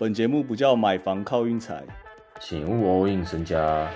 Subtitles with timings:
[0.00, 1.84] 本节目不叫买房靠运财，
[2.40, 3.90] 请勿 all in 身家。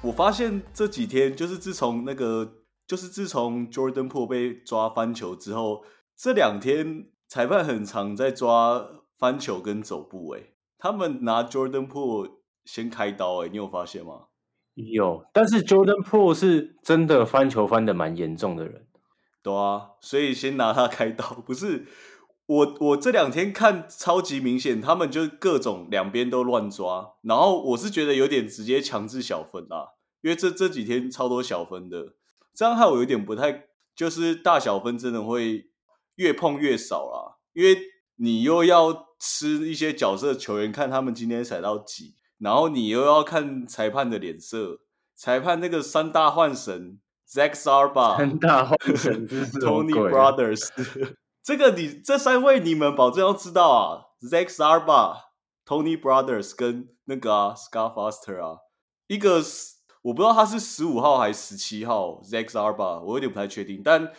[0.00, 5.82] 我发现这几天就是自从那个，就是自从 Jordan Po 被抓翻球之后，
[6.16, 8.86] 这两天裁判很常在抓
[9.18, 10.28] 翻球跟走步。
[10.36, 12.30] 哎，他们拿 Jordan Po
[12.64, 13.44] 先开刀。
[13.44, 14.26] 哎，你有发现吗？
[14.76, 18.86] 有，但是 Jordan Po 是真的翻球翻的蛮严重的人，
[19.42, 21.24] 对啊，所以先拿他开刀。
[21.46, 21.86] 不是
[22.46, 29.94] 我，我这两天看超级明显，他们就各种两边都乱抓，然后我是觉得有点直接强制小分啦。
[30.20, 32.14] 因为这这几天超多小分的，
[32.52, 35.70] 这样害我有点不太，就是大小分真的会
[36.16, 37.36] 越碰越少啦。
[37.54, 37.80] 因为
[38.16, 44.80] 你又要吃一些角色球员，看他们今天踩到几，然后你又要看裁判的脸色，
[45.14, 50.68] 裁判那个三大幻神 Zack Sarba，三大幻神 Tony Brothers，
[51.42, 55.16] 这个你这三位你们保证要知道啊，Zack Sarba、
[55.66, 58.58] Tony Brothers 跟那个啊 Scott Foster 啊，
[59.06, 59.76] 一个是。
[60.02, 63.82] 我不知道他是十五号还是十七号，Zaxarba，我有点不太确定。
[63.82, 64.12] 但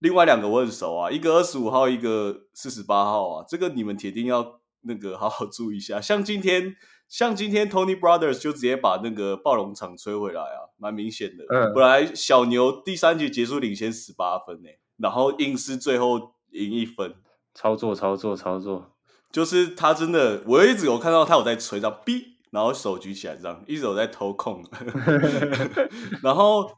[0.00, 6.00] 另外两个我很熟啊，一个二十五号，一个四十八号啊，这个你们铁定要那个好好注意一下。
[6.00, 6.76] 像今天，
[7.08, 11.44] 像今天 Tony Brothers 就直接把那个暴龙场吹回来啊，蛮明显的。
[11.50, 17.14] 嗯，本来小牛第三节结束领先十八分呢，然后硬是最后赢一分，
[17.54, 18.96] 操作操作操作，
[19.30, 22.38] 就是他真的，我一直有看到他有在吹到 B。
[22.50, 24.64] 然后手举起来，这样一直有在偷空。
[26.24, 26.70] 然后，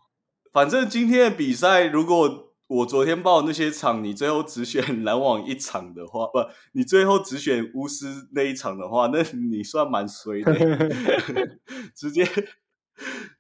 [0.52, 6.38] 反正今天的比赛，如果我昨天报那些场，你最后只选篮网一场的话，不，
[6.72, 10.54] 你最后只选巫师那一场的话，那你算蛮衰的，
[11.96, 12.24] 直接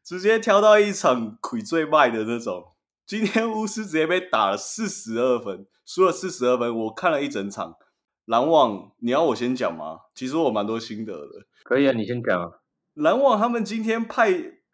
[0.02, 2.72] 直接挑到一场亏最卖的那种。
[3.06, 6.76] 今天巫师直接被打了四十二分，输了四十二分。
[6.76, 7.76] 我看了一整场。
[8.24, 9.98] 篮网，你要我先讲吗？
[10.12, 11.46] 其实我蛮多心得的。
[11.62, 12.50] 可以啊，你先讲啊。
[12.94, 14.32] 篮网他们今天派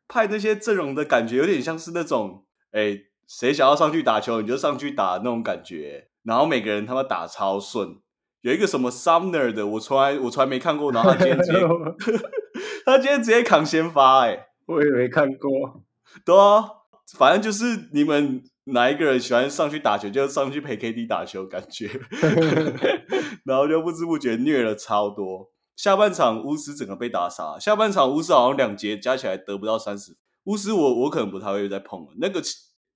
[0.08, 6.08] 派那些阵容的感觉，有点像是那种，哎，谁想要上去打球，你就上去打那种感觉。
[6.22, 7.96] 然后每个人他们打超顺。
[8.42, 10.92] 有一个什么 Sumner 的，我从来我从来没看过。
[10.92, 11.60] 然后他今天直接，
[12.86, 15.82] 他今天直接扛先发，哎，我也没看过。
[16.24, 16.64] 对啊，
[17.16, 18.42] 反正就是你们。
[18.68, 21.88] 哪一个人喜欢上去打球，就上去陪 KD 打球，感觉，
[23.46, 25.52] 然后就不知不觉虐了超多。
[25.76, 30.16] 下半场巫师整个被打傻，下半场巫师好像两节加起来得不到三十。
[30.46, 32.42] 巫师我我可能不太会再碰了，那个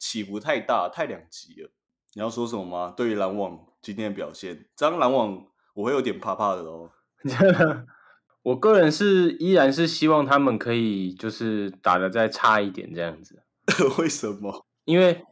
[0.00, 1.70] 起起伏太大，太两极了。
[2.14, 2.92] 你要说什么吗？
[2.96, 6.90] 对于篮网今天的表现，这样篮网我会有点怕怕的哦。
[8.42, 13.42] 我个人是依然是希望他们可以就是打的再差一点这样子。
[14.00, 14.66] 为什么？
[14.86, 15.24] 因为。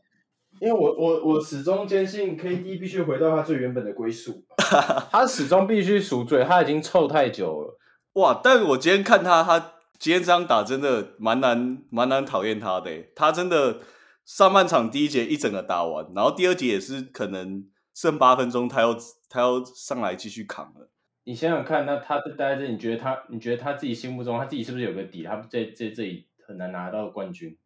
[0.60, 4.44] 因为我我我始终坚信 KD 必须回到他最原本的归宿，
[5.12, 7.78] 他始终必须赎罪，他已经臭太久了。
[8.14, 8.40] 哇！
[8.42, 12.90] 但我今天看他，他今天这样打真的蛮难蛮难讨厌他的。
[13.14, 13.78] 他真的
[14.28, 18.94] 上半场第一节一整个打完，然后第二节也是可能剩八分钟，他要
[19.26, 20.90] 他要上来继续扛了。
[21.24, 25.22] 你想想看，那他待在这，你觉得他你觉得他自己心目中他自己是不是有个底？
[25.22, 27.56] 他在在这里很难拿到冠军。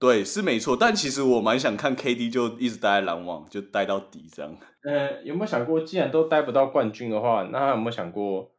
[0.00, 4.56] 对，是没错，但其实我蛮想看 KD 就一直待在篮网，就待到底这样。
[4.82, 8.50] 呃，有没有想过，既然都待不到冠军的话，那有没有想过，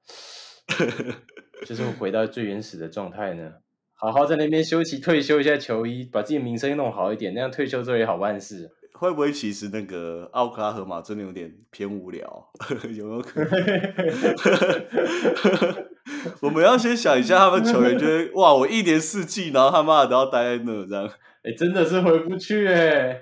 [1.68, 3.52] 就是回到最原始的状态呢？
[4.00, 8.72] 好好在那边休息，退休一下球衣，把自己名声弄好一点，那样退休之后也好办事。
[8.94, 12.50] 会不会其实那个奥克拉荷马真的有点偏无聊？
[12.96, 13.50] 有没有可能？
[16.42, 21.10] 我们要先想一下，他们球员觉得哇，我一年四季，然后他妈的都要待在那这样。
[21.44, 23.22] 哎，真的是回不去哎。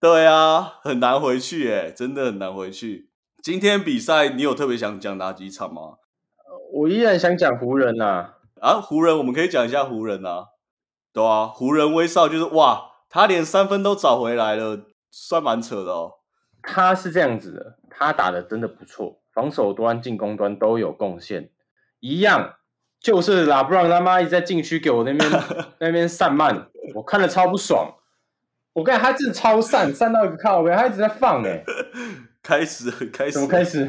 [0.00, 3.08] 对啊，很难回去哎，真的很难回去。
[3.42, 5.94] 今天比赛你有特别想讲哪几场吗？
[6.72, 8.04] 我依然想讲湖人呐。
[8.04, 8.33] 啊，
[8.80, 10.46] 湖人我们可以讲一下湖人啊。
[11.12, 16.12] 对啊，湖人威少就是哇，他连三分都找回来了，算蛮扯的哦。
[16.62, 21.50] 他是这样子的，他打的真的不错，防守端、进攻端都有贡献。
[22.00, 22.54] 一样，
[22.98, 25.30] 就是拉布朗他妈一直在禁区给我那边
[25.78, 27.94] 那边散漫，我看了超不爽。
[28.72, 31.62] 我跟你他真的超散，散到一个靠边，他一直在放 哎。
[32.42, 33.88] 开始，开始，怎么开始？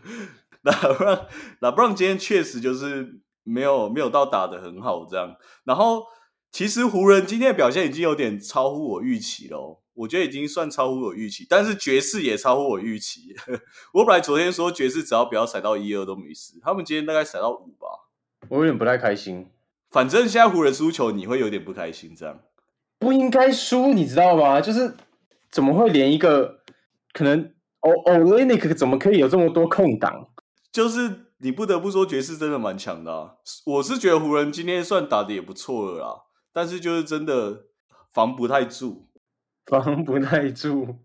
[0.62, 1.26] 拉布朗，
[1.60, 5.36] 拉布朗今天确实就是没有没有到打的很好这样。
[5.64, 6.02] 然后，
[6.52, 9.80] 其实湖人今天的表现已经有点超乎我预期了。
[9.94, 13.34] 我觉得已经算超乎我预期，但是爵士也超乎我预期。
[13.94, 17.88] 我本来昨天说爵士只要不要踩到一二都没事，他们今天大概踩到五吧。
[18.50, 19.46] 我有点不太开心。
[19.90, 22.38] 反正现在湖人输球，你会有点不开心，这样
[22.98, 24.60] 不应该输，你知道吗？
[24.60, 24.94] 就是
[25.50, 26.60] 怎么会连一个
[27.14, 30.28] 可能 O O l e n i k 怎么可以有这么多空档？
[30.70, 33.34] 就是你不得不说爵士真的蛮强的啊。
[33.66, 36.22] 我是觉得湖人今天算打的也不错了啦，
[36.52, 37.64] 但是就是真的
[38.12, 39.08] 防不太住，
[39.66, 40.98] 防不太住。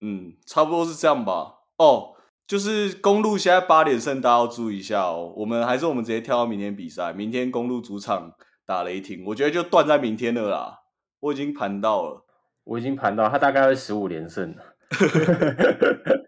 [0.00, 1.54] 嗯，差不多是这样吧。
[1.78, 2.14] 哦，
[2.46, 5.32] 就是公路现在八连胜，大家要注意一下哦。
[5.36, 8.32] 我们还是我们直接跳到明天比赛，明天公路主场
[8.66, 10.80] 打雷霆，我觉得就断在明天了啦。
[11.20, 12.26] 我已经盘到了，
[12.64, 14.62] 我已经盘到他大概会十五连胜了。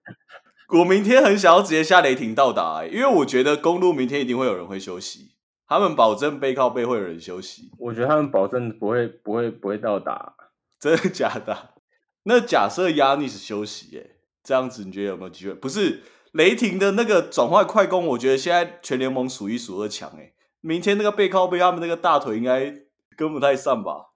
[0.69, 5.37] 我明天很想要直接下雷霆到达、欸，因为我觉得公路明天一定会有人会休息，
[5.69, 10.35] 他们保证背靠背会有人休息，我觉得他们保证不会不会不会到达。
[10.81, 11.75] 真的假的？
[12.25, 15.55] 那假设亚尼斯休息、欸，这样子你觉得有没有机会？
[15.55, 16.03] 不是
[16.33, 22.75] 雷霆的那个转换快攻，我觉得现在全联盟数一数二强，哎，明天那个背靠背，他们那个大腿应该
[23.17, 24.16] 跟不太上吧？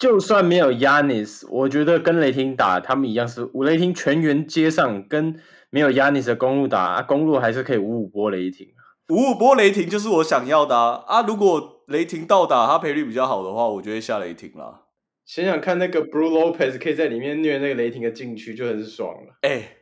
[0.00, 5.38] 就算没有 Yanis，我觉得跟雷霆打，他们一样是五雷霆全员接上，跟
[5.68, 8.68] 没有 Yanis 的公路打，啊公路还是可以五五波雷霆。
[9.10, 11.04] 五五波雷霆就是我想要的啊！
[11.06, 14.86] 啊如果雷霆到达，他赔率比较好的话，我就会下雷霆了。
[15.26, 19.36] 想想看，那个 Blue Lopez 可以在里面虐那个雷霆的禁区，就很爽了。
[19.42, 19.76] 哎、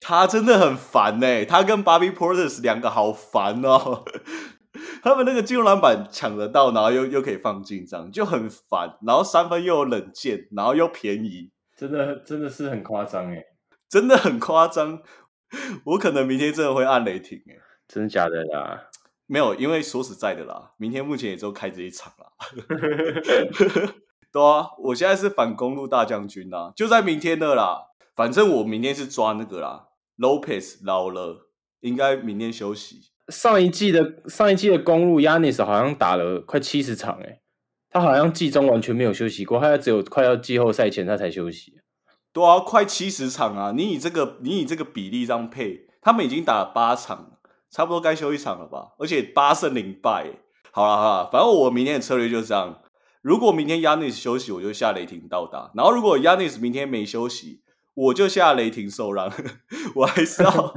[0.00, 4.04] 他真的很烦哎、他跟 Bobby Portis 两个好烦哦。
[5.02, 8.96] 他们那个进攻篮板抢得到，然后又又可以放进，这样就很烦。
[9.06, 13.44] 然后三分又有冷箭，然后又便宜，真的真的是很夸张哎，
[13.88, 15.02] 真的很夸张。
[15.84, 17.56] 我可能明天真的会按雷霆哎、
[17.88, 18.88] 真的假的啦？
[19.26, 22.26] 没有，因为说实在的啦，明天目前也就开这一场啦。
[24.32, 27.88] 对啊，我现在是反公路大将军啦，就在明天的啦。
[28.14, 29.88] 反正我明天是抓那个啦
[30.18, 31.48] ，Lopez 老了，
[31.80, 33.10] 应该明天休息。
[33.30, 37.40] 上一季的上一季的公路 Yanis 好像打了快七十场哎，
[37.88, 41.74] 他好像季中完全没有休息过，他只有快要季后赛前他才休息。
[42.32, 43.72] 对啊，快七十场啊！
[43.76, 47.38] 你以这个你以这个比例这样配，他们已经打了八场，
[47.70, 48.94] 差不多该休一场了吧？
[48.98, 50.26] 而且八胜零败。
[50.70, 52.80] 好了好了，反正我明天的策略就是这样。
[53.20, 57.62] 如果明天 Yanis 休息，我就下雷霆到达；然后如果 Yanis 明天没休息，
[57.94, 59.32] 我就下雷霆受让。
[59.96, 60.50] 我还是要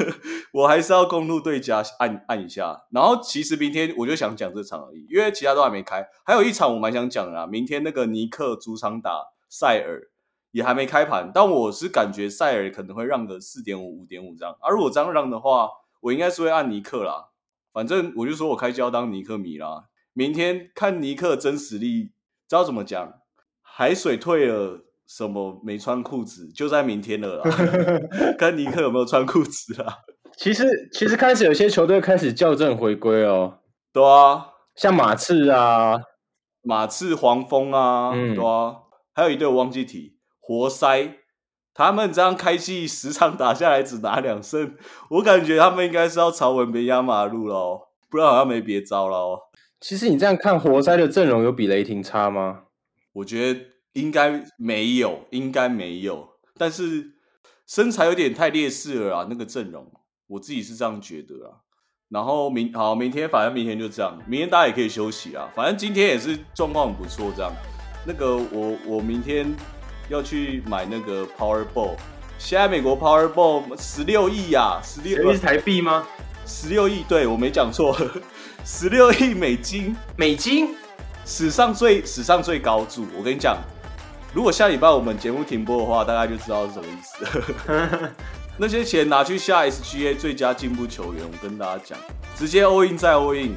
[0.52, 2.86] 我还是要公路对家按按一下。
[2.90, 6.06] 然后其实明天我就想讲这场而已，因为其他都还没开。
[6.24, 9.10] 还有一场我蛮想讲的啊，明天那个尼克主场打
[9.48, 10.10] 塞尔。
[10.54, 14.56] 也还没开盘，但我是感觉塞尔可能会让个四点五、五点五这样。
[14.60, 15.68] 而、啊、如果这样让的话，
[16.00, 17.30] 我应该是会按尼克啦。
[17.72, 19.86] 反正我就说我开胶当尼克迷啦。
[20.12, 22.12] 明天看尼克真实力，
[22.48, 23.14] 知道怎么讲？
[23.62, 27.50] 海水退了，什么没穿裤子，就在明天了啦。
[28.38, 29.98] 看尼克有没有穿裤子啦。
[30.36, 33.58] 其实其实开始有些球队开始校正回归哦，
[33.92, 35.94] 对啊，像马刺啊、
[36.62, 38.76] 马刺、黄蜂啊，嗯对啊，
[39.12, 40.16] 还有一队我忘记提。
[40.40, 41.18] 活塞，
[41.72, 44.74] 他们这样开季十场打下来只拿两胜，
[45.10, 47.80] 我感觉他们应该是要朝文别压马路了哦，
[48.10, 49.38] 不然好像没别招了哦。
[49.80, 52.64] 其实你这样看，活塞的阵容有比雷霆差吗？
[53.14, 53.60] 我觉得
[53.94, 57.14] 应该没有，应该没有，但是
[57.66, 59.90] 身材有点太劣势了啊，那个阵容，
[60.28, 61.64] 我自己是这样觉得啊。
[62.10, 65.50] 然后明好，明天反正明天就这样，明天大家也可以休息啊。
[65.56, 67.50] 反正今天也是状况很不错，这样。
[68.06, 69.52] 那个我我明天。
[70.10, 71.96] 要去买那个 Powerball，
[72.38, 76.06] 现在美国 Powerball 十六亿呀，十六亿台币吗？
[76.44, 77.96] 十六亿，对我没讲错，
[78.66, 80.74] 十六亿美金，美金，
[81.24, 83.06] 史上最史上最高注。
[83.16, 83.56] 我跟你讲，
[84.34, 87.24] 如果下礼拜我们节目停播的话，大概就知道是什么意思。
[88.58, 91.98] 那些钱拿去下 SGA 最佳进步球员，我跟大家讲，
[92.36, 93.56] 直接 all in 再 all in。